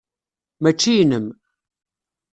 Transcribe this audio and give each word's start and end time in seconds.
Mačči 0.61 0.91
inem. 1.01 1.27